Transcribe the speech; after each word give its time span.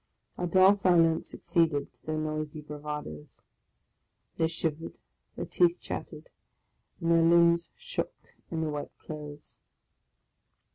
A 0.35 0.47
dull 0.47 0.73
silence 0.73 1.29
succeeded 1.29 1.93
to 1.93 2.05
their 2.07 2.17
noisy 2.17 2.63
bravadoes; 2.63 3.43
they 4.37 4.47
shivered, 4.47 4.97
their 5.35 5.45
teeth 5.45 5.77
chattered, 5.79 6.29
and 6.99 7.11
their 7.11 7.21
limbs, 7.21 7.69
shook 7.77 8.33
in 8.49 8.61
the 8.61 8.69
wet 8.71 8.89
clothes. 8.97 9.59